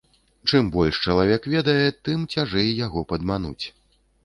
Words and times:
Чым 0.51 0.71
больш 0.75 1.01
чалавек 1.09 1.45
ведае, 1.55 1.85
тым 2.09 2.25
цяжэй 2.37 2.69
яго 2.85 3.07
падмануць. 3.15 3.65